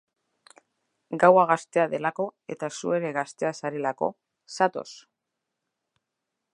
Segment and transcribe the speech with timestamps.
[1.23, 4.11] Gaua gaztea delako, eta zu ere gaztea zarelako,
[4.59, 4.89] zatoz!